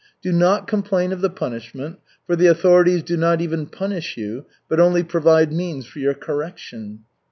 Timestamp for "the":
1.21-1.29, 2.35-2.47